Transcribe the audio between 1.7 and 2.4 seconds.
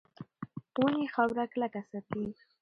ساتي.